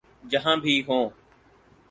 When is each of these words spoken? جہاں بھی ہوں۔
جہاں 0.31 0.55
بھی 0.55 0.75
ہوں۔ 0.87 1.05